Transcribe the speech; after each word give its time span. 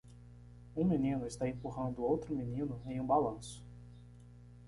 Um 0.75 0.83
menino 0.85 1.27
está 1.27 1.47
empurrando 1.47 2.01
outro 2.01 2.33
menino 2.35 2.81
em 2.87 2.99
um 2.99 3.05
balanço. 3.05 3.63